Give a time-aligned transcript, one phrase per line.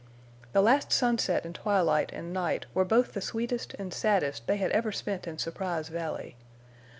[0.51, 4.71] The last sunset and twilight and night were both the sweetest and saddest they had
[4.71, 6.35] ever spent in Surprise Valley.